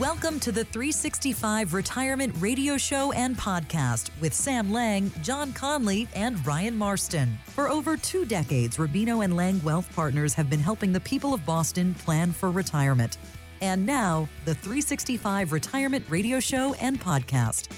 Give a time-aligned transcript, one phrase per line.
[0.00, 6.44] Welcome to the 365 Retirement Radio Show and Podcast with Sam Lang, John Conley, and
[6.46, 7.38] Ryan Marston.
[7.48, 11.44] For over two decades, Rubino and Lang Wealth Partners have been helping the people of
[11.44, 13.18] Boston plan for retirement.
[13.60, 17.68] And now, the 365 Retirement Radio Show and Podcast.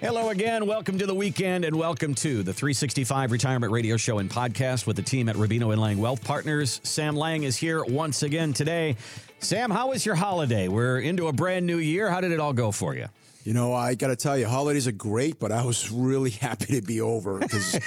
[0.00, 0.66] Hello again.
[0.66, 4.96] Welcome to the weekend and welcome to the 365 Retirement Radio Show and Podcast with
[4.96, 6.80] the team at Rubino and Lang Wealth Partners.
[6.84, 8.96] Sam Lang is here once again today.
[9.42, 10.68] Sam, how was your holiday?
[10.68, 12.08] We're into a brand new year.
[12.08, 13.08] How did it all go for you?
[13.44, 16.80] You know, I got to tell you, holidays are great, but I was really happy
[16.80, 17.78] to be over because,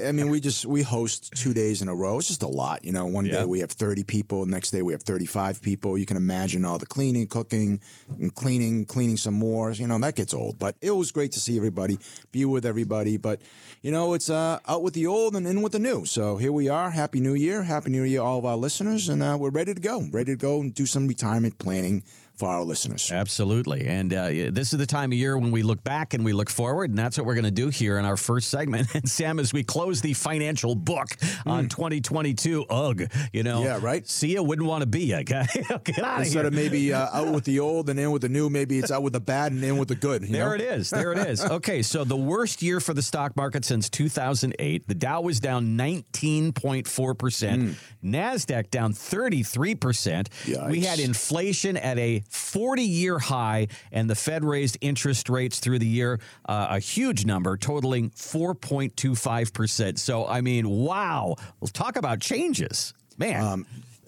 [0.00, 2.18] I mean, we just we host two days in a row.
[2.18, 2.84] It's just a lot.
[2.84, 3.40] You know, one Yeah.
[3.40, 5.98] day we have thirty people, next day we have thirty-five people.
[5.98, 7.80] You can imagine all the cleaning, cooking,
[8.20, 9.72] and cleaning, cleaning some more.
[9.72, 10.60] You know, that gets old.
[10.60, 11.98] But it was great to see everybody,
[12.30, 13.16] be with everybody.
[13.16, 13.40] But
[13.82, 16.04] you know, it's uh, out with the old and in with the new.
[16.06, 16.90] So here we are.
[16.90, 19.80] Happy New Year, Happy New Year, all of our listeners, and uh, we're ready to
[19.80, 20.02] go.
[20.12, 22.04] Ready to go and do some retirement planning
[22.36, 23.10] for our listeners.
[23.12, 23.86] Absolutely.
[23.86, 26.50] And uh, this is the time of year when we look back and we look
[26.50, 26.90] forward.
[26.90, 28.88] And that's what we're going to do here in our first segment.
[28.94, 31.08] And Sam, as we close the financial book
[31.46, 33.58] on 2022, ugh, you know.
[33.60, 33.64] Hmm.
[33.64, 34.06] Yeah, right?
[34.08, 35.22] See you, wouldn't want to be you.
[35.24, 36.46] Get out of Instead here.
[36.46, 39.02] of maybe uh, out with the old and in with the new, maybe it's out
[39.02, 40.22] with the bad and in with the good.
[40.22, 40.54] You There know?
[40.54, 40.90] it is.
[40.90, 41.42] There it is.
[41.44, 44.86] Okay, so the worst year for the stock market since 2008.
[44.88, 47.74] The Dow was down 19.4%.
[48.04, 50.68] NASDAQ down 33%.
[50.70, 55.78] We had inflation at a 40 year high, and the Fed raised interest rates through
[55.78, 59.98] the year, uh, a huge number, totaling 4.25%.
[59.98, 61.36] So, I mean, wow.
[61.60, 62.94] Let's talk about changes.
[63.18, 63.44] Man.
[63.44, 63.66] Um,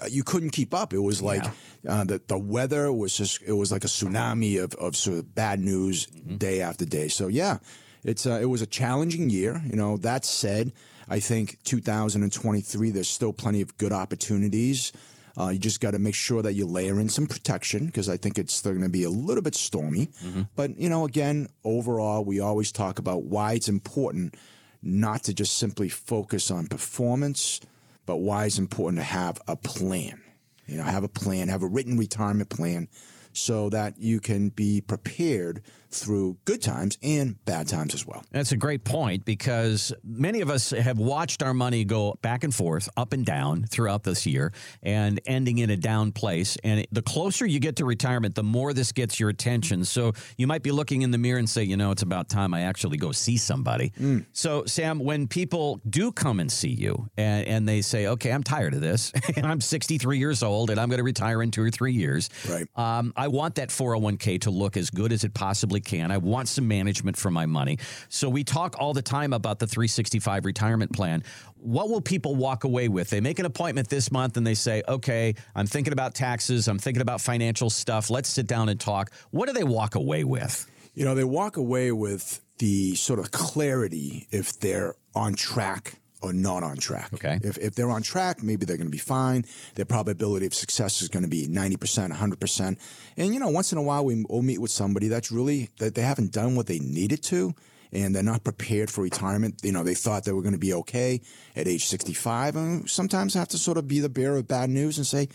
[0.09, 0.93] you couldn't keep up.
[0.93, 1.45] It was like
[1.89, 5.35] uh, the the weather was just it was like a tsunami of, of sort of
[5.35, 7.09] bad news day after day.
[7.09, 7.59] So yeah,
[8.03, 9.63] it's uh, it was a challenging year.
[9.65, 10.73] You know that said,
[11.09, 14.93] I think 2023 there's still plenty of good opportunities.
[15.37, 18.17] Uh, you just got to make sure that you layer in some protection because I
[18.17, 20.11] think it's still going to be a little bit stormy.
[20.55, 24.37] But you know, again, overall, we always talk about why it's important
[24.83, 27.61] not to just simply focus on performance
[28.07, 30.21] but why it's important to have a plan.
[30.67, 32.89] You know, have a plan, have a written retirement plan
[33.33, 35.63] so that you can be prepared
[35.95, 38.25] through good times and bad times as well.
[38.33, 42.55] That's a great point because many of us have watched our money go back and
[42.55, 46.57] forth, up and down throughout this year and ending in a down place.
[46.65, 49.85] And the closer you get to retirement, the more this gets your attention.
[49.85, 52.55] So you might be looking in the mirror and say, you know, it's about time
[52.55, 53.93] I actually go see somebody.
[54.33, 58.43] So, Sam, when people do come and see you and, and they say, okay, I'm
[58.43, 61.63] tired of this, and I'm 63 years old and I'm going to retire in two
[61.63, 62.31] or three years.
[62.49, 62.67] Right.
[62.77, 66.11] Um, I want that 401k to look as good as it possibly can.
[66.11, 67.79] I want some management for my money.
[68.09, 71.23] So we talk all the time about the 365 retirement plan.
[71.57, 73.11] What will people walk away with?
[73.11, 76.69] They make an appointment this month and they say, okay, I'm thinking about taxes.
[76.69, 78.11] I'm thinking about financial stuff.
[78.11, 79.13] Let's sit down and talk.
[79.31, 80.71] What do they walk away with?
[80.95, 86.33] You know, they walk away with the sort of clarity if they're on track or
[86.33, 87.13] not on track.
[87.13, 87.39] Okay.
[87.43, 89.45] If, if they're on track, maybe they're going to be fine.
[89.75, 92.79] Their probability of success is going to be 90%, 100%.
[93.17, 95.95] And, you know, once in a while we, we'll meet with somebody that's really, that
[95.95, 97.55] they haven't done what they needed to
[97.93, 99.61] and they're not prepared for retirement.
[99.63, 101.21] You know, they thought they were going to be okay
[101.55, 102.57] at age 65.
[102.57, 105.29] And sometimes I have to sort of be the bearer of bad news and say,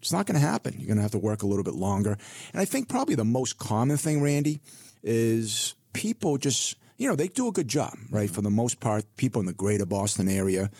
[0.00, 0.74] it's not going to happen.
[0.78, 2.16] You're going to have to work a little bit longer.
[2.52, 4.60] And I think probably the most common thing, Randy,
[5.02, 8.30] is people just, you know, they do a good job, right?
[8.30, 8.56] For the mm-hmm.
[8.56, 10.70] most part, people in the greater Boston area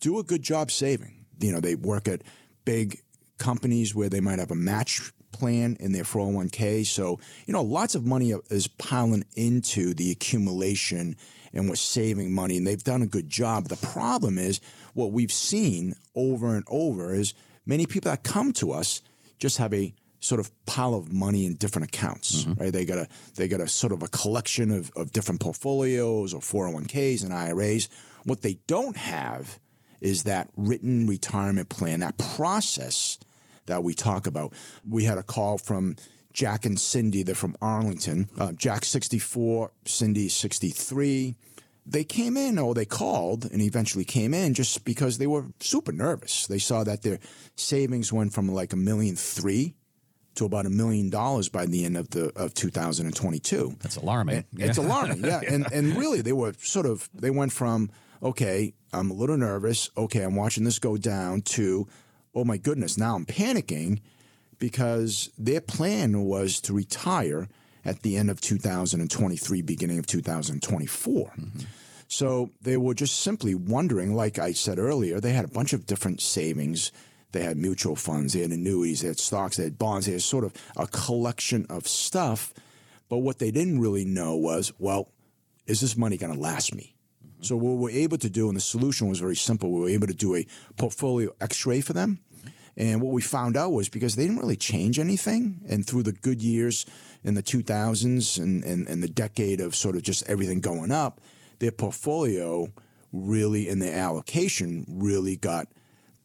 [0.00, 1.24] do a good job saving.
[1.38, 2.22] You know, they work at
[2.64, 3.00] big
[3.38, 6.86] companies where they might have a match plan in their 401k.
[6.86, 11.16] So, you know, lots of money is piling into the accumulation
[11.52, 13.68] and we're saving money and they've done a good job.
[13.68, 14.60] The problem is
[14.94, 19.00] what we've seen over and over is many people that come to us
[19.38, 22.72] just have a sort of pile of money in different accounts, right?
[22.72, 26.40] They got a they got a sort of a collection of, of different portfolios or
[26.40, 27.88] 401ks and IRAs.
[28.24, 29.58] What they don't have
[30.00, 33.18] is that written retirement plan, that process
[33.66, 34.52] that we talk about.
[34.88, 35.96] We had a call from
[36.32, 37.22] Jack and Cindy.
[37.22, 38.28] They're from Arlington.
[38.38, 41.36] Uh, Jack 64, Cindy 63.
[41.86, 45.92] They came in, or they called and eventually came in just because they were super
[45.92, 46.46] nervous.
[46.46, 47.18] They saw that their
[47.56, 49.74] savings went from like a million three
[50.36, 53.76] to about a million dollars by the end of the of 2022.
[53.80, 54.44] That's alarming.
[54.56, 54.84] It's Yeah.
[54.84, 55.40] alarming, yeah.
[55.46, 57.90] And and really, they were sort of they went from
[58.22, 59.90] okay, I'm a little nervous.
[59.96, 61.88] Okay, I'm watching this go down to
[62.34, 64.00] oh my goodness, now I'm panicking
[64.58, 67.48] because their plan was to retire
[67.84, 71.26] at the end of 2023, beginning of 2024.
[71.28, 71.60] Mm-hmm.
[72.08, 75.86] So they were just simply wondering, like I said earlier, they had a bunch of
[75.86, 76.92] different savings
[77.32, 80.22] They had mutual funds, they had annuities, they had stocks, they had bonds, they had
[80.22, 82.52] sort of a collection of stuff.
[83.08, 85.10] But what they didn't really know was, well,
[85.66, 86.94] is this money going to last me?
[87.24, 87.42] Mm-hmm.
[87.42, 89.70] So what we were able to do, and the solution was very simple.
[89.70, 90.46] We were able to do a
[90.76, 92.20] portfolio X-ray for them.
[92.76, 96.12] And what we found out was because they didn't really change anything, and through the
[96.12, 96.86] good years
[97.22, 101.20] in the 2000s and, and, and the decade of sort of just everything going up,
[101.58, 102.72] their portfolio
[103.12, 105.68] really and their allocation really got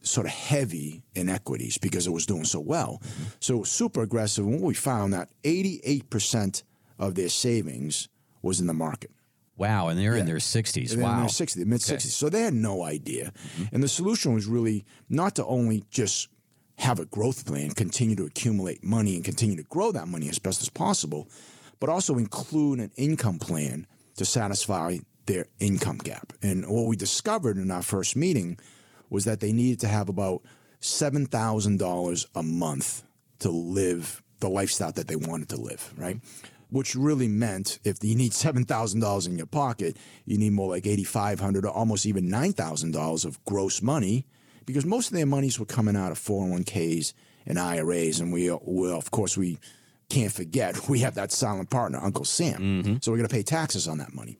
[0.05, 3.01] sort of heavy in equities because it was doing so well.
[3.39, 4.45] So super aggressive.
[4.45, 6.63] And what we found that 88%
[6.99, 8.07] of their savings
[8.41, 9.11] was in the market.
[9.57, 10.21] Wow, and they're yeah.
[10.21, 10.93] in their 60s.
[10.93, 11.13] And wow.
[11.13, 11.91] In their 60s, mid 60s.
[11.93, 11.99] Okay.
[11.99, 13.31] So they had no idea.
[13.57, 13.75] Mm-hmm.
[13.75, 16.27] And the solution was really not to only just
[16.77, 20.39] have a growth plan, continue to accumulate money and continue to grow that money as
[20.39, 21.29] best as possible,
[21.79, 23.87] but also include an income plan
[24.17, 26.33] to satisfy their income gap.
[26.41, 28.59] And what we discovered in our first meeting
[29.15, 30.43] was that they needed to have about
[30.81, 33.03] $7,000 a month
[33.39, 36.19] to live the lifestyle that they wanted to live, right?
[36.69, 39.95] Which really meant if you need $7,000 in your pocket,
[40.25, 44.25] you need more like $8,500 or almost even $9,000 of gross money
[44.65, 47.13] because most of their monies were coming out of 401ks
[47.45, 48.19] and IRAs.
[48.19, 49.59] And we, well, of course, we
[50.09, 52.61] can't forget we have that silent partner, Uncle Sam.
[52.61, 52.95] Mm-hmm.
[53.01, 54.37] So we're going to pay taxes on that money.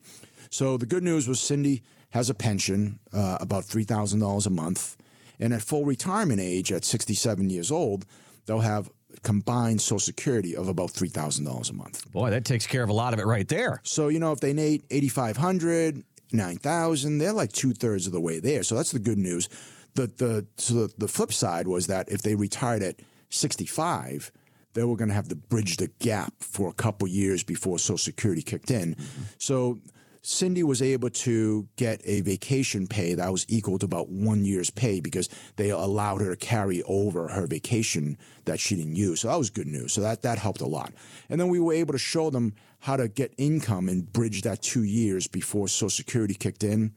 [0.50, 4.96] So the good news was Cindy has a pension, uh, about $3,000 a month.
[5.38, 8.06] And at full retirement age, at 67 years old,
[8.46, 8.90] they'll have
[9.22, 12.10] combined Social Security of about $3,000 a month.
[12.12, 13.80] Boy, that takes care of a lot of it right there.
[13.82, 18.40] So, you know, if they need 8500 9000 they're like two thirds of the way
[18.40, 18.62] there.
[18.62, 19.48] So that's the good news.
[19.94, 23.00] The, the, so the, the flip side was that if they retired at
[23.30, 24.30] 65,
[24.74, 27.96] they were going to have to bridge the gap for a couple years before Social
[27.96, 28.94] Security kicked in.
[28.94, 29.22] Mm-hmm.
[29.38, 29.78] So
[30.28, 34.70] Cindy was able to get a vacation pay that was equal to about one year's
[34.70, 39.20] pay because they allowed her to carry over her vacation that she didn't use.
[39.20, 39.92] So that was good news.
[39.92, 40.92] So that, that helped a lot.
[41.28, 44.62] And then we were able to show them how to get income and bridge that
[44.62, 46.92] two years before Social Security kicked in.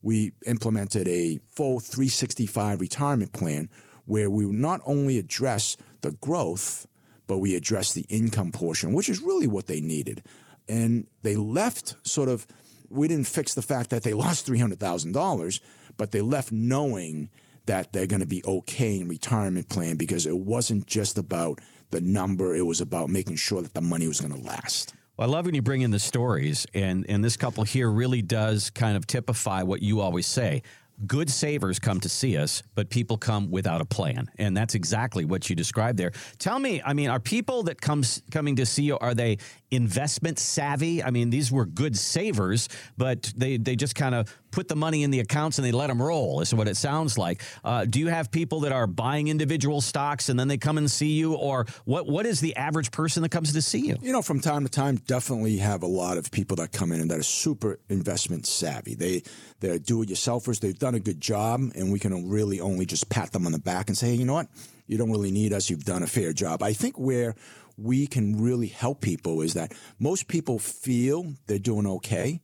[0.00, 3.68] We implemented a full 365 retirement plan
[4.06, 6.86] where we not only address the growth,
[7.26, 10.22] but we address the income portion, which is really what they needed.
[10.66, 12.46] And they left sort of
[12.90, 15.60] we didn't fix the fact that they lost $300,000,
[15.96, 17.30] but they left knowing
[17.66, 21.60] that they're going to be okay in retirement plan because it wasn't just about
[21.90, 24.94] the number, it was about making sure that the money was going to last.
[25.18, 28.70] I love when you bring in the stories, and, and this couple here really does
[28.70, 30.62] kind of typify what you always say
[31.06, 35.24] good savers come to see us, but people come without a plan, and that's exactly
[35.24, 36.12] what you described there.
[36.38, 39.38] Tell me, I mean, are people that comes coming to see you are they
[39.70, 41.02] investment savvy?
[41.02, 45.04] I mean, these were good savers, but they they just kind of put the money
[45.04, 46.40] in the accounts and they let them roll.
[46.40, 47.42] Is what it sounds like.
[47.62, 50.90] Uh, do you have people that are buying individual stocks and then they come and
[50.90, 52.06] see you, or what?
[52.06, 53.96] What is the average person that comes to see you?
[54.02, 57.00] You know, from time to time, definitely have a lot of people that come in
[57.00, 58.94] and that are super investment savvy.
[58.94, 59.22] They
[59.60, 60.60] they're do-it-yourselfers.
[60.60, 63.58] They've done a good job, and we can really only just pat them on the
[63.58, 64.48] back and say, hey, you know what?
[64.86, 65.70] You don't really need us.
[65.70, 66.62] You've done a fair job.
[66.62, 67.36] I think where
[67.80, 72.40] we can really help people is that most people feel they're doing okay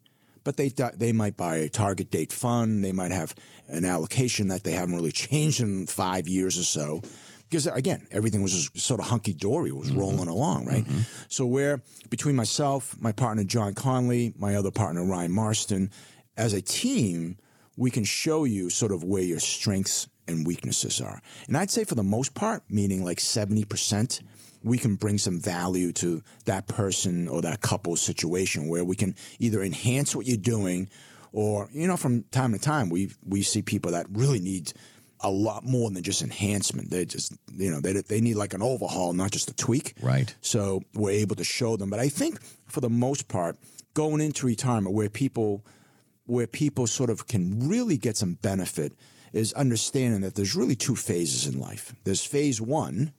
[0.47, 2.85] but they they might buy a target date fund.
[2.85, 3.35] They might have
[3.67, 7.03] an allocation that they haven't really changed in five years or so.
[7.49, 9.99] Because again, everything was just sort of hunky dory, was mm-hmm.
[9.99, 10.85] rolling along, right?
[10.85, 11.01] Mm-hmm.
[11.29, 15.91] So, where between myself, my partner John Conley, my other partner Ryan Marston,
[16.37, 17.39] as a team,
[17.77, 21.21] we can show you sort of where your strengths and weaknesses are.
[21.49, 24.23] And I'd say for the most part, meaning like 70%,
[24.67, 29.15] we can bring some value to that person or that couple's situation where we can
[29.39, 30.89] either enhance what you're doing
[31.33, 34.73] or, you know, from time to time, we, we see people that really need
[35.21, 36.91] a lot more than just enhancement.
[36.91, 39.95] They just, you know, they, they need like an overhaul, not just a tweak.
[40.03, 40.35] Right.
[40.41, 41.89] So we're able to show them.
[41.89, 43.57] But I think for the most part,
[43.95, 45.65] going into retirement where people,
[46.25, 48.95] where people sort of can really get some benefit
[49.33, 51.95] is understanding that there's really two phases in life.
[52.05, 53.13] There's phase one,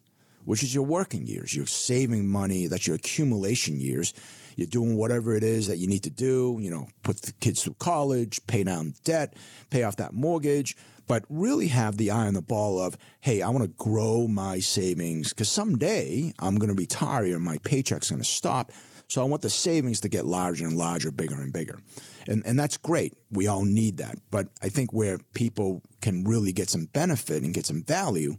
[0.48, 1.54] which is your working years.
[1.54, 4.14] You're saving money, that's your accumulation years.
[4.56, 7.62] You're doing whatever it is that you need to do, you know, put the kids
[7.62, 9.36] through college, pay down debt,
[9.70, 13.50] pay off that mortgage, but really have the eye on the ball of, hey, I
[13.50, 18.22] want to grow my savings because someday I'm going to retire and my paycheck's going
[18.22, 18.72] to stop.
[19.10, 21.80] So I want the savings to get larger and larger, bigger and bigger.
[22.26, 23.16] And, and that's great.
[23.32, 24.18] We all need that.
[24.32, 28.38] But I think where people can really get some benefit and get some value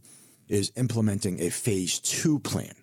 [0.49, 2.75] is implementing a phase two plan,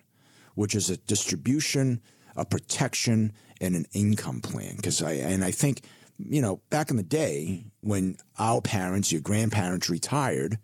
[0.54, 2.00] which is a distribution,
[2.36, 4.76] a protection, and an income plan.
[4.76, 5.82] Because I and I think
[6.18, 10.58] you know back in the day when our parents, your grandparents retired,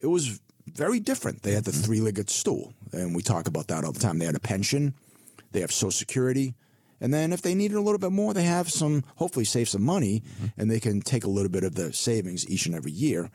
[0.00, 1.42] it was very different.
[1.42, 1.82] They had the mm-hmm.
[1.82, 4.18] three legged stool, and we talk about that all the time.
[4.18, 4.94] They had a pension,
[5.52, 6.54] they have Social Security,
[7.00, 9.82] and then if they needed a little bit more, they have some, hopefully, save some
[9.82, 10.46] money, mm-hmm.
[10.56, 13.30] and they can take a little bit of the savings each and every year.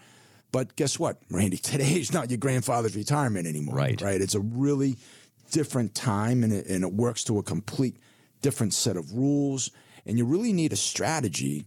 [0.51, 1.57] But guess what, Randy?
[1.57, 3.75] Today is not your grandfather's retirement anymore.
[3.75, 4.01] Right.
[4.01, 4.21] Right.
[4.21, 4.97] It's a really
[5.51, 7.97] different time, and it, and it works to a complete
[8.41, 9.71] different set of rules.
[10.05, 11.65] And you really need a strategy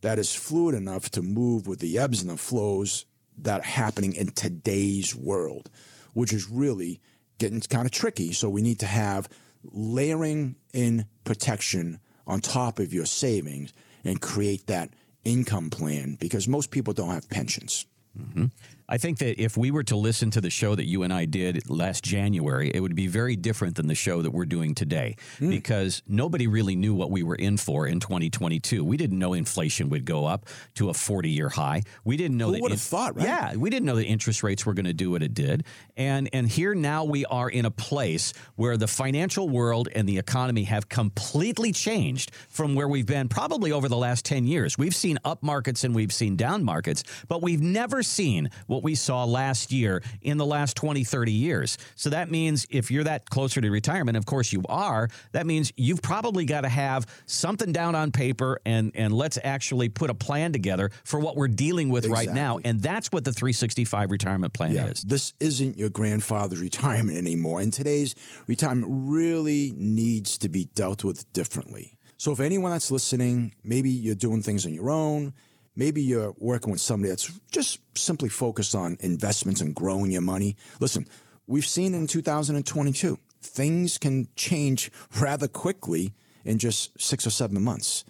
[0.00, 3.04] that is fluid enough to move with the ebbs and the flows
[3.38, 5.70] that are happening in today's world,
[6.12, 7.00] which is really
[7.38, 8.32] getting kind of tricky.
[8.32, 9.28] So we need to have
[9.64, 13.72] layering in protection on top of your savings
[14.04, 14.90] and create that
[15.24, 17.86] income plan because most people don't have pensions.
[18.20, 18.46] Mm-hmm.
[18.88, 21.26] I think that if we were to listen to the show that you and I
[21.26, 25.16] did last January, it would be very different than the show that we're doing today
[25.38, 25.50] hmm.
[25.50, 28.82] because nobody really knew what we were in for in 2022.
[28.82, 31.82] We didn't know inflation would go up to a 40 year high.
[32.04, 32.62] We didn't know Who that.
[32.62, 33.26] would have thought, right?
[33.26, 35.64] Yeah, we didn't know that interest rates were going to do what it did.
[35.96, 40.16] And, and here now we are in a place where the financial world and the
[40.16, 44.78] economy have completely changed from where we've been probably over the last 10 years.
[44.78, 48.94] We've seen up markets and we've seen down markets, but we've never seen what we
[48.94, 51.78] saw last year in the last 20, 30 years.
[51.94, 55.72] So that means if you're that closer to retirement, of course you are, that means
[55.76, 60.14] you've probably got to have something down on paper and, and let's actually put a
[60.14, 62.58] plan together for what we're dealing with right now.
[62.64, 65.02] And that's what the 365 retirement plan is.
[65.02, 67.60] This isn't your grandfather's retirement anymore.
[67.60, 68.14] And today's
[68.46, 71.98] retirement really needs to be dealt with differently.
[72.16, 75.34] So if anyone that's listening, maybe you're doing things on your own,
[75.78, 80.56] maybe you're working with somebody that's just simply focused on investments and growing your money.
[80.80, 81.06] Listen,
[81.46, 86.12] we've seen in 2022, things can change rather quickly
[86.44, 88.04] in just six or seven months.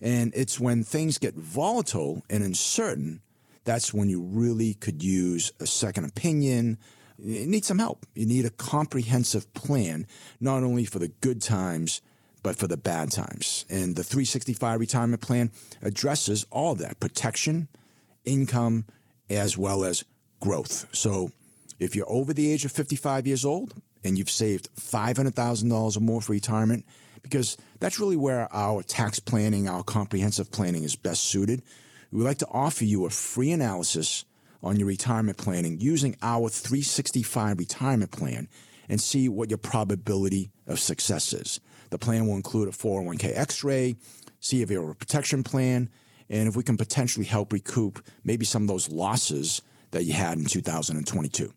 [0.00, 3.20] And it's when things get volatile and uncertain
[3.68, 6.78] that's when you really could use a second opinion.
[7.18, 8.06] You need some help.
[8.14, 10.06] You need a comprehensive plan,
[10.40, 12.00] not only for the good times,
[12.42, 13.64] but for the bad times.
[13.68, 15.50] And the 365 retirement plan
[15.82, 17.68] addresses all that protection,
[18.24, 18.84] income,
[19.30, 20.04] as well as
[20.40, 20.86] growth.
[20.92, 21.30] So
[21.78, 26.20] if you're over the age of 55 years old and you've saved $500,000 or more
[26.20, 26.84] for retirement,
[27.22, 31.62] because that's really where our tax planning, our comprehensive planning is best suited.
[32.10, 34.24] We would like to offer you a free analysis
[34.62, 38.48] on your retirement planning using our 365 retirement plan
[38.88, 41.60] and see what your probability of success is.
[41.90, 43.96] The plan will include a 401k x ray,
[44.40, 45.88] see if you have a protection plan,
[46.28, 50.38] and if we can potentially help recoup maybe some of those losses that you had
[50.38, 51.52] in 2022.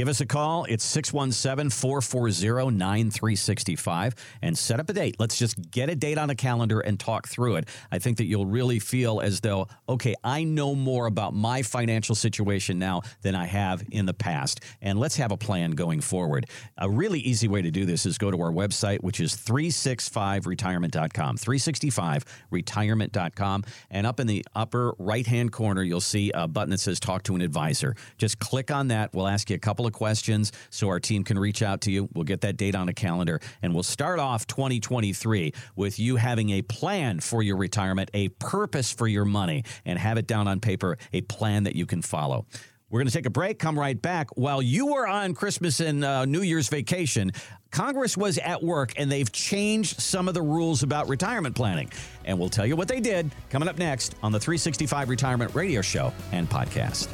[0.00, 0.64] Give us a call.
[0.64, 5.16] It's 617 440 9365 and set up a date.
[5.18, 7.68] Let's just get a date on a calendar and talk through it.
[7.92, 12.14] I think that you'll really feel as though, okay, I know more about my financial
[12.14, 14.60] situation now than I have in the past.
[14.80, 16.46] And let's have a plan going forward.
[16.78, 21.36] A really easy way to do this is go to our website, which is 365retirement.com.
[21.36, 23.64] 365retirement.com.
[23.90, 27.22] And up in the upper right hand corner, you'll see a button that says talk
[27.24, 27.96] to an advisor.
[28.16, 29.12] Just click on that.
[29.12, 32.08] We'll ask you a couple of questions so our team can reach out to you.
[32.14, 36.50] We'll get that date on a calendar and we'll start off 2023 with you having
[36.50, 40.60] a plan for your retirement, a purpose for your money, and have it down on
[40.60, 42.46] paper, a plan that you can follow.
[42.90, 44.36] We're going to take a break, come right back.
[44.36, 47.30] While you were on Christmas and uh, New Year's vacation,
[47.70, 51.90] Congress was at work and they've changed some of the rules about retirement planning.
[52.24, 55.82] And we'll tell you what they did coming up next on the 365 Retirement Radio
[55.82, 57.08] Show and podcast.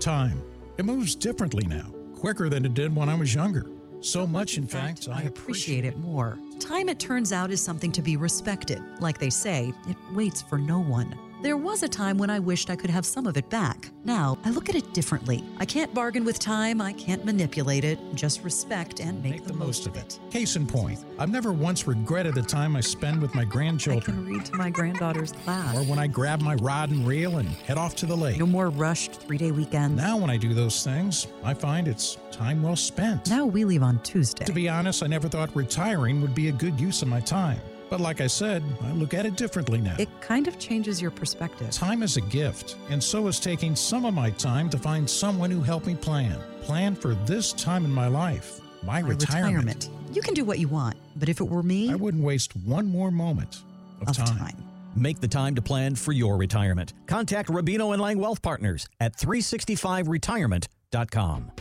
[0.00, 0.51] Time.
[0.78, 3.66] It moves differently now, quicker than it did when I was younger.
[4.00, 6.38] So much, in, fact, I appreciate it more.
[6.58, 8.82] Time, it turns out, is something to be respected.
[8.98, 11.16] Like they say, it waits for no one.
[11.42, 13.90] There was a time when I wished I could have some of it back.
[14.04, 15.42] Now, I look at it differently.
[15.58, 19.52] I can't bargain with time, I can't manipulate it, just respect and make, Make the
[19.52, 20.20] most of it.
[20.30, 24.02] Case in point, I've never once regretted the time I spend with my I grandchildren
[24.18, 25.76] can read to my granddaughter's class.
[25.76, 28.38] or when I grab my rod and reel and head off to the lake.
[28.38, 29.96] No more rushed three day weekends.
[30.00, 33.28] Now, when I do those things, I find it's time well spent.
[33.28, 34.44] Now we leave on Tuesday.
[34.44, 37.60] To be honest, I never thought retiring would be a good use of my time.
[37.92, 39.96] But like I said, I look at it differently now.
[39.98, 41.70] it kind of changes your perspective.
[41.72, 45.50] Time is a gift, and so is taking some of my time to find someone
[45.50, 46.40] who helped me plan.
[46.62, 49.90] Plan for this time in my life, my, My retirement.
[50.10, 52.86] You can do what you want, but if it were me, I wouldn't waste one
[52.86, 53.62] more moment
[54.00, 54.38] of, of time.
[54.38, 54.64] time.
[54.96, 56.94] Make the time to plan for your retirement.
[57.06, 61.52] Contact Rubino and Lang Wealth Partners at 365retirement.com.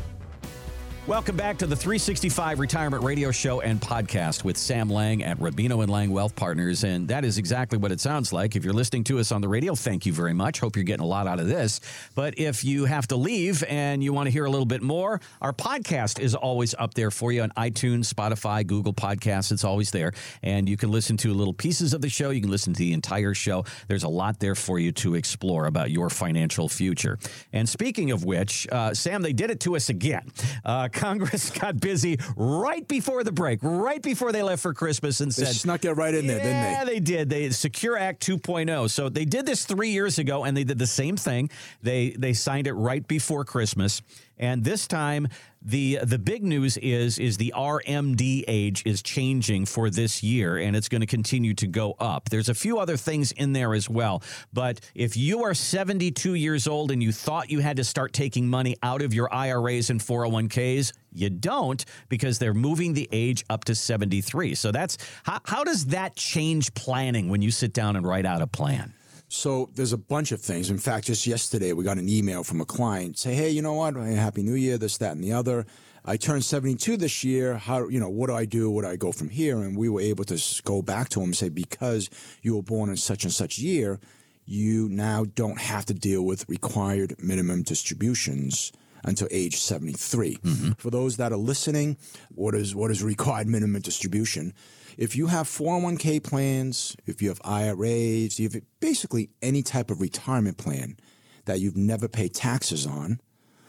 [1.08, 5.82] Welcome back to the 365 Retirement Radio Show and Podcast with Sam Lang at Rubino
[5.82, 6.84] and Lang Wealth Partners.
[6.84, 8.56] And that is exactly what it sounds like.
[8.56, 10.60] If you're listening to us on the radio, thank you very much.
[10.60, 11.82] Hope you're getting a lot out of this.
[12.14, 15.20] But if you have to leave and you want to hear a little bit more,
[15.42, 19.52] our podcast is always up there for you on iTunes, Spotify, Google Podcasts.
[19.52, 20.14] It's always there.
[20.44, 22.30] And you can listen to little pieces of the show.
[22.30, 23.66] You can listen to the entire show.
[23.88, 27.18] There's a lot there for you to explore about your financial future.
[27.52, 30.32] And speaking of which, uh, Sam, they did it to us again.
[30.64, 35.32] Uh, Congress got busy right before the break, right before they left for Christmas, and
[35.32, 36.94] They said, snuck it right in there, didn't yeah, they?
[36.94, 37.30] they did.
[37.30, 38.90] They Secure Act 2.0.
[38.90, 41.50] So they did this three years ago, and they did the same thing.
[41.82, 44.02] They they signed it right before Christmas,
[44.42, 45.28] and this time
[45.62, 50.76] the the big news is is the RMD age is changing for this year, and
[50.76, 52.30] it's going to continue to go up.
[52.30, 56.68] There's a few other things in there as well, but if you are 72 years
[56.68, 60.02] old and you thought you had to start taking money out of your IRAs and
[60.02, 64.56] 401ks, you don't because they're moving the age up to 73.
[64.56, 68.42] So that's how, how does that change planning when you sit down and write out
[68.42, 68.94] a plan?
[69.34, 70.70] So there's a bunch of things.
[70.70, 73.76] In fact, just yesterday we got an email from a client say, "Hey, you know
[73.76, 73.96] what?
[73.96, 75.66] Happy New Year, this, that, and the other.
[76.04, 77.56] I turned 72 this year.
[77.56, 78.70] How, you know, what do I do?
[78.70, 81.28] What do I go from here?" And we were able to go back to him
[81.28, 82.10] and say, "Because
[82.42, 84.02] you were born in such and such year,
[84.46, 88.74] you now don't have to deal with required minimum distributions."
[89.04, 90.36] Until age 73.
[90.36, 90.72] Mm-hmm.
[90.74, 91.98] For those that are listening,
[92.30, 94.54] what is what is required minimum distribution?
[94.98, 100.02] If you have 401k plans, if you have IRAs, you have basically any type of
[100.02, 100.98] retirement plan
[101.46, 103.20] that you've never paid taxes on,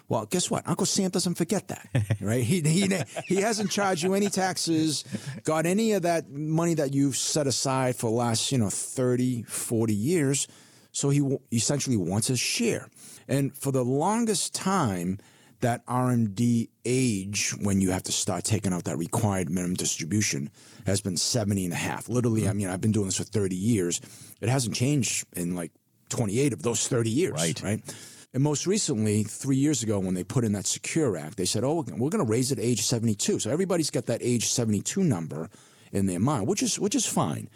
[0.08, 0.68] well, guess what?
[0.68, 1.88] Uncle Sam doesn't forget that,
[2.20, 2.44] right?
[2.44, 2.86] He, he,
[3.24, 5.04] he hasn't charged you any taxes,
[5.44, 9.44] got any of that money that you've set aside for the last, you know, 30,
[9.44, 10.48] 40 years.
[10.90, 12.90] So he w- essentially wants his share.
[13.28, 15.18] And for the longest time,
[15.62, 20.50] that RMD age when you have to start taking out that required minimum distribution
[20.86, 22.08] has been 70 and a half.
[22.08, 22.50] Literally, mm-hmm.
[22.50, 24.00] I mean, I've been doing this for 30 years.
[24.40, 25.70] It hasn't changed in like
[26.10, 27.32] 28 of those 30 years.
[27.32, 27.62] Right.
[27.62, 27.94] Right.
[28.34, 31.64] And most recently, three years ago, when they put in that Secure Act, they said,
[31.64, 33.40] oh, we're going to raise it to age 72.
[33.40, 35.50] So everybody's got that age 72 number
[35.92, 37.50] in their mind, which is, which is fine.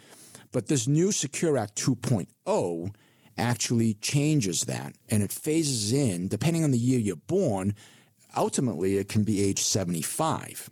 [0.51, 2.93] But this new Secure Act 2.0
[3.37, 7.75] actually changes that and it phases in, depending on the year you're born,
[8.35, 10.69] ultimately it can be age 75.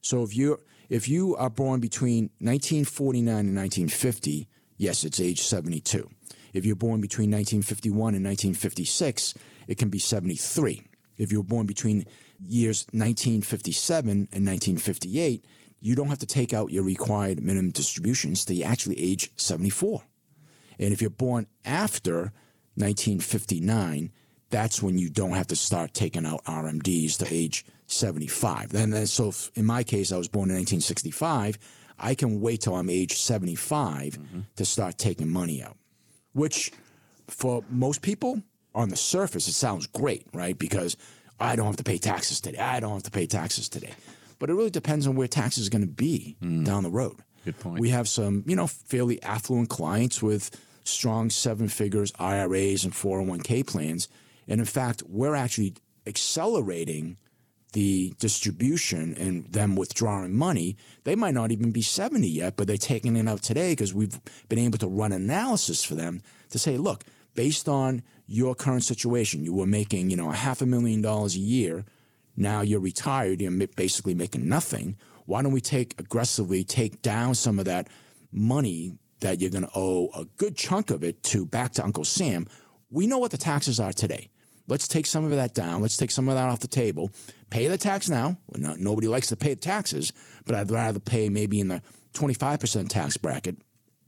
[0.00, 0.58] So if you
[0.90, 6.08] if you are born between 1949 and 1950, yes, it's age 72.
[6.52, 9.34] If you're born between 1951 and 1956,
[9.66, 10.82] it can be 73.
[11.16, 12.06] If you're born between
[12.38, 15.44] years 1957 and 1958,
[15.80, 20.02] you don't have to take out your required minimum distributions till you actually age 74.
[20.78, 22.32] And if you're born after
[22.76, 24.10] 1959,
[24.50, 28.70] that's when you don't have to start taking out RMDs to age 75.
[28.70, 31.58] Then, then so in my case, I was born in 1965.
[31.98, 34.40] I can wait till I'm age 75 mm-hmm.
[34.56, 35.76] to start taking money out,
[36.32, 36.72] which
[37.28, 38.42] for most people
[38.74, 40.58] on the surface, it sounds great, right?
[40.58, 40.96] Because
[41.38, 42.58] I don't have to pay taxes today.
[42.58, 43.92] I don't have to pay taxes today.
[44.38, 46.64] But it really depends on where taxes are going to be mm.
[46.64, 47.16] down the road.
[47.44, 47.78] Good point.
[47.78, 50.50] We have some, you know, fairly affluent clients with
[50.84, 54.08] strong seven figures IRAs and 401k plans.
[54.46, 55.74] And in fact, we're actually
[56.06, 57.16] accelerating
[57.72, 60.76] the distribution and them withdrawing money.
[61.02, 64.20] They might not even be 70 yet, but they're taking it out today because we've
[64.48, 67.02] been able to run analysis for them to say, look,
[67.34, 71.34] based on your current situation, you were making, you know, a half a million dollars
[71.34, 71.84] a year.
[72.36, 74.96] Now you're retired, you're basically making nothing.
[75.26, 77.88] Why don't we take aggressively take down some of that
[78.30, 82.04] money that you're going to owe a good chunk of it to back to Uncle
[82.04, 82.46] Sam?
[82.90, 84.28] We know what the taxes are today.
[84.68, 85.80] Let's take some of that down.
[85.80, 87.10] Let's take some of that off the table.
[87.48, 88.36] Pay the tax now.
[88.46, 90.12] Well, not, nobody likes to pay the taxes,
[90.44, 91.80] but I'd rather pay maybe in the
[92.12, 93.56] 25% tax bracket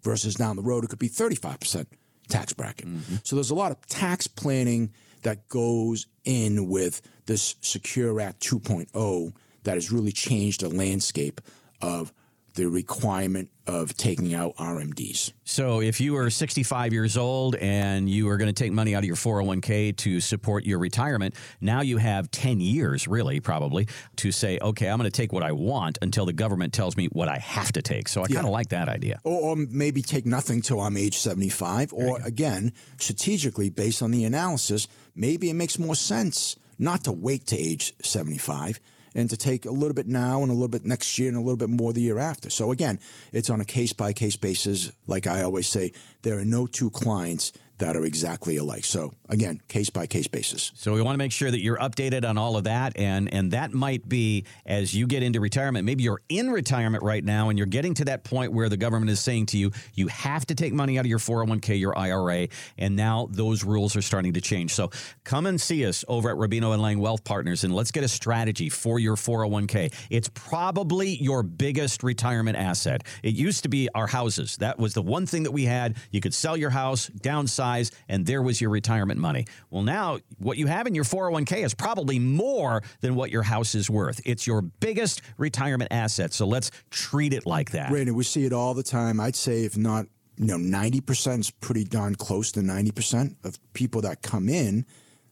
[0.03, 1.87] versus down the road it could be 35%
[2.29, 2.87] tax bracket.
[2.87, 3.17] Mm-hmm.
[3.25, 9.33] So there's a lot of tax planning that goes in with this Secure Act 2.0
[9.65, 11.41] that has really changed the landscape
[11.81, 12.13] of
[12.57, 15.33] the requirement of taking out RMDs.
[15.45, 19.01] So if you are 65 years old and you are going to take money out
[19.01, 24.33] of your 401k to support your retirement, now you have 10 years, really, probably, to
[24.33, 27.29] say, okay, I'm going to take what I want until the government tells me what
[27.29, 28.09] I have to take.
[28.09, 29.21] So I kind of like that idea.
[29.23, 31.92] Or, or maybe take nothing till I'm age 75.
[31.92, 37.47] Or again, strategically, based on the analysis, maybe it makes more sense not to wait
[37.49, 38.81] to age 75
[39.17, 41.41] and to take a little bit now and a little bit next year and a
[41.41, 42.51] little bit more the year after.
[42.51, 43.01] So again,
[43.33, 44.93] it's on a case by case basis.
[45.07, 48.85] Like I always say, there are no two clients that are exactly alike.
[48.85, 50.73] So again, case by case basis.
[50.75, 53.51] So we want to make sure that you're updated on all of that, and and
[53.53, 55.85] that might be as you get into retirement.
[55.85, 59.11] Maybe you're in retirement right now, and you're getting to that point where the government
[59.11, 62.49] is saying to you, you have to take money out of your 401k, your IRA,
[62.79, 64.73] and now those rules are starting to change.
[64.73, 64.91] So
[65.25, 68.09] come and see us over at Rubino and Lang Wealth Partners, and let's get a
[68.09, 69.93] strategy for your 401k.
[70.11, 73.05] It's probably your biggest retirement asset.
[73.23, 74.57] It used to be our houses.
[74.59, 75.97] That was the one thing that we had.
[76.11, 79.47] You could sell your house, downsize size, and there was your retirement money.
[79.71, 83.75] Well, now what you have in your 401k is probably more than what your house
[83.75, 84.21] is worth.
[84.25, 86.33] It's your biggest retirement asset.
[86.33, 87.91] So let's treat it like that.
[87.91, 89.21] Brandon, we see it all the time.
[89.21, 94.03] I'd say, if not, you know, 90% is pretty darn close to 90% of people
[94.03, 94.85] that come in,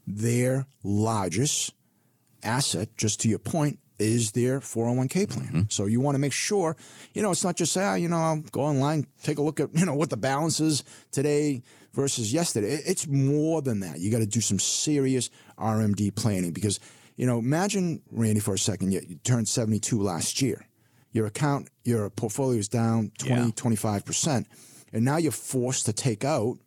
[0.07, 1.73] their largest
[2.43, 5.47] asset, just to your point, is their 401k plan.
[5.47, 5.61] Mm-hmm.
[5.69, 6.77] So you want to make sure,
[7.13, 9.69] you know, it's not just, ah, you know, I'll go online, take a look at,
[9.75, 11.63] you know, what the balance is today
[11.95, 12.81] versus yesterday.
[12.85, 14.01] It's more than that.
[14.01, 16.81] You got to do some serious RMD planning because,
[17.17, 20.67] you know, imagine, Randy, for a second, you, you turned 72 last year.
[21.13, 23.49] Your account, your portfolio is down 20, yeah.
[23.51, 24.47] 25%.
[24.93, 26.59] And now you're forced to take out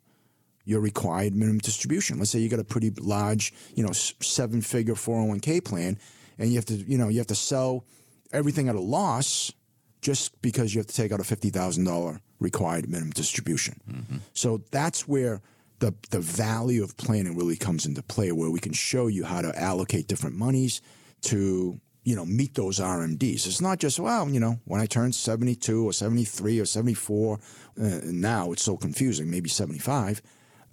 [0.64, 2.18] your required minimum distribution.
[2.18, 5.98] Let's say you got a pretty large, you know, seven figure 401k plan
[6.38, 7.84] and you have to, you know, you have to sell
[8.32, 9.52] everything at a loss
[10.00, 13.80] just because you have to take out a $50,000 required minimum distribution.
[13.90, 14.16] Mm-hmm.
[14.32, 15.42] So that's where
[15.80, 19.42] the, the value of planning really comes into play, where we can show you how
[19.42, 20.80] to allocate different monies
[21.22, 23.46] to you know meet those RMDs.
[23.46, 27.38] It's not just well, you know, when I turn 72 or 73 or 74,
[27.80, 30.22] uh, now it's so confusing, maybe 75.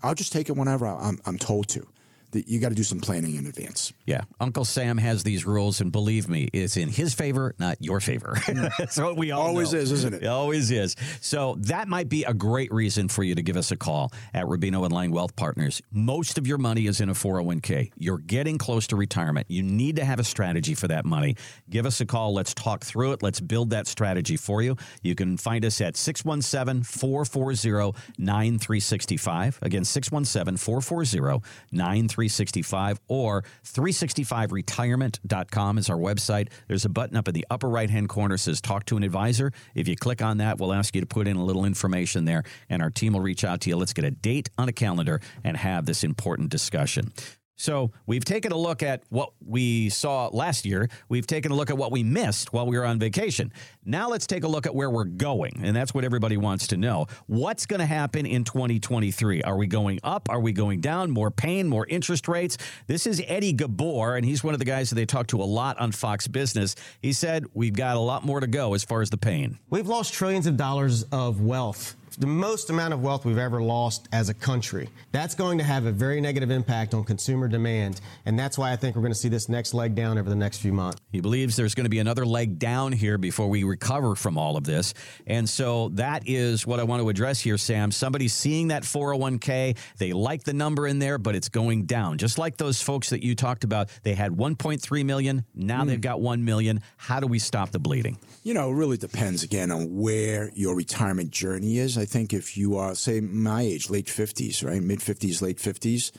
[0.01, 1.87] I'll just take it whenever I'm, I'm told to
[2.33, 3.93] you got to do some planning in advance.
[4.05, 4.21] Yeah.
[4.39, 8.37] Uncle Sam has these rules, and believe me, it's in his favor, not your favor.
[8.77, 9.79] That's what we all always know.
[9.79, 10.23] is, isn't it?
[10.23, 10.95] It always is.
[11.21, 14.45] So that might be a great reason for you to give us a call at
[14.45, 15.81] Rubino and Lang Wealth Partners.
[15.91, 17.91] Most of your money is in a 401k.
[17.97, 19.47] You're getting close to retirement.
[19.49, 21.35] You need to have a strategy for that money.
[21.69, 22.33] Give us a call.
[22.33, 23.23] Let's talk through it.
[23.23, 24.75] Let's build that strategy for you.
[25.03, 29.59] You can find us at 617 440 9365.
[29.61, 32.14] Again, 617 440 9365.
[32.15, 36.47] 365 or 365retirement.com is our website.
[36.69, 39.51] There's a button up in the upper right hand corner says talk to an advisor.
[39.75, 42.43] If you click on that, we'll ask you to put in a little information there
[42.69, 43.75] and our team will reach out to you.
[43.75, 47.11] Let's get a date on a calendar and have this important discussion.
[47.57, 50.89] So we've taken a look at what we saw last year.
[51.07, 53.53] We've taken a look at what we missed while we were on vacation.
[53.87, 55.61] Now let's take a look at where we're going.
[55.61, 57.05] And that's what everybody wants to know.
[57.27, 59.43] What's going to happen in 2023?
[59.43, 60.27] Are we going up?
[60.27, 61.11] Are we going down?
[61.11, 62.57] More pain, more interest rates?
[62.87, 65.45] This is Eddie Ghabour, and he's one of the guys that they talk to a
[65.45, 66.75] lot on Fox Business.
[66.99, 69.59] He said, We've got a lot more to go as far as the pain.
[69.69, 74.07] We've lost trillions of dollars of wealth the most amount of wealth we've ever lost
[74.11, 74.89] as a country.
[75.11, 78.75] That's going to have a very negative impact on consumer demand, and that's why I
[78.75, 80.99] think we're going to see this next leg down over the next few months.
[81.11, 84.55] He believes there's going to be another leg down here before we recover from all
[84.55, 84.93] of this.
[85.27, 87.91] And so that is what I want to address here, Sam.
[87.91, 92.17] Somebody's seeing that 401k, they like the number in there, but it's going down.
[92.17, 95.87] Just like those folks that you talked about, they had 1.3 million, now mm.
[95.87, 96.79] they've got 1 million.
[96.95, 98.17] How do we stop the bleeding?
[98.43, 101.97] You know, it really depends again on where your retirement journey is.
[101.97, 104.81] I think if you are, say, my age, late 50s, right?
[104.81, 106.11] Mid 50s, late 50s,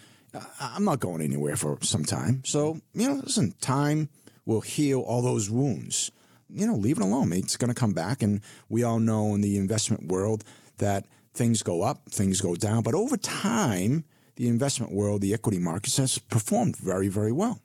[0.61, 2.43] I'm not going anywhere for some time.
[2.45, 4.11] So, you know, listen, time
[4.45, 6.11] will heal all those wounds.
[6.49, 7.33] You know, leave it alone.
[7.33, 8.23] It's going to come back.
[8.23, 10.45] And we all know in the investment world
[10.79, 12.83] that things go up, things go down.
[12.83, 14.05] But over time,
[14.37, 17.61] the investment world, the equity markets has performed very, very well.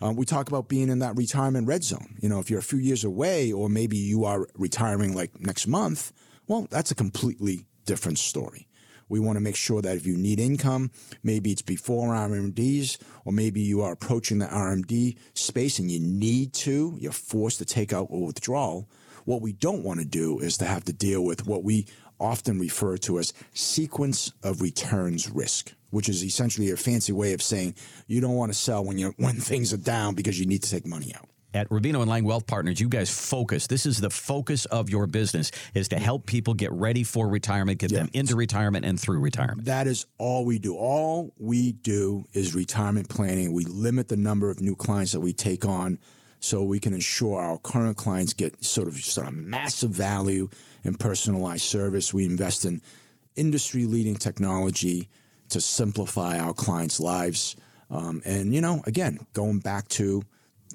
[0.00, 2.16] Um, we talk about being in that retirement red zone.
[2.20, 5.66] You know, if you're a few years away, or maybe you are retiring like next
[5.66, 6.12] month,
[6.46, 8.68] well, that's a completely different story.
[9.08, 10.90] We want to make sure that if you need income,
[11.22, 16.52] maybe it's before RMDs, or maybe you are approaching the RMD space and you need
[16.54, 18.88] to, you're forced to take out a withdrawal.
[19.24, 21.86] What we don't want to do is to have to deal with what we
[22.18, 27.42] often refer to as sequence of returns risk, which is essentially a fancy way of
[27.42, 27.74] saying
[28.06, 30.70] you don't want to sell when you when things are down because you need to
[30.70, 33.66] take money out at Rubino and Lang Wealth Partners, you guys focus.
[33.66, 37.78] This is the focus of your business is to help people get ready for retirement,
[37.78, 39.64] get them into retirement and through retirement.
[39.64, 40.76] That is all we do.
[40.76, 43.52] All we do is retirement planning.
[43.52, 45.98] We limit the number of new clients that we take on
[46.40, 50.48] so we can ensure our current clients get sort of sort of massive value
[50.84, 52.12] and personalized service.
[52.12, 52.82] We invest in
[53.34, 55.08] industry leading technology
[55.48, 57.56] to simplify our clients' lives.
[57.90, 60.22] Um, and, you know, again, going back to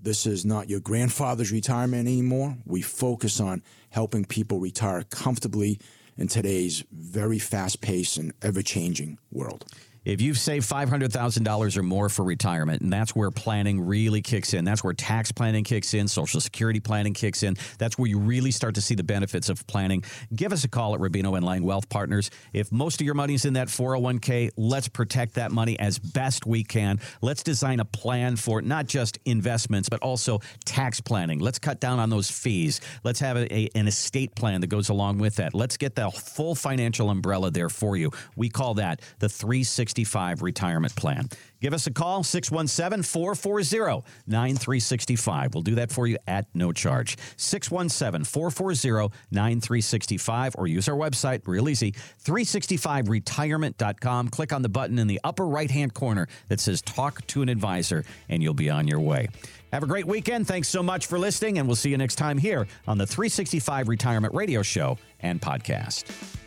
[0.01, 2.57] this is not your grandfather's retirement anymore.
[2.65, 5.79] We focus on helping people retire comfortably
[6.17, 9.65] in today's very fast paced and ever changing world.
[10.03, 14.65] If you've saved $500,000 or more for retirement, and that's where planning really kicks in,
[14.65, 18.49] that's where tax planning kicks in, Social Security planning kicks in, that's where you really
[18.49, 20.03] start to see the benefits of planning.
[20.35, 22.31] Give us a call at Rubino and Lang Wealth Partners.
[22.51, 26.63] If most of your money's in that 401k, let's protect that money as best we
[26.63, 26.99] can.
[27.21, 31.37] Let's design a plan for not just investments, but also tax planning.
[31.37, 32.81] Let's cut down on those fees.
[33.03, 35.53] Let's have a, a, an estate plan that goes along with that.
[35.53, 38.09] Let's get the full financial umbrella there for you.
[38.35, 41.27] We call that the 360 365 retirement plan.
[41.59, 45.53] Give us a call, 617 440 9365.
[45.53, 47.17] We'll do that for you at no charge.
[47.35, 54.29] 617 440 9365 or use our website, real easy, 365retirement.com.
[54.29, 57.49] Click on the button in the upper right hand corner that says Talk to an
[57.49, 59.27] Advisor, and you'll be on your way.
[59.73, 60.47] Have a great weekend.
[60.47, 63.87] Thanks so much for listening, and we'll see you next time here on the 365
[63.87, 66.39] Retirement Radio Show and Podcast.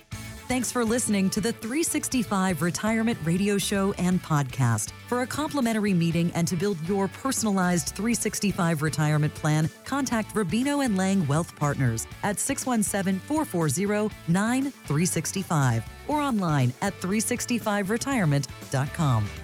[0.46, 4.92] Thanks for listening to the 365 Retirement Radio Show and Podcast.
[5.08, 10.98] For a complimentary meeting and to build your personalized 365 retirement plan, contact Rubino and
[10.98, 19.43] Lang Wealth Partners at 617 440 9365 or online at 365retirement.com.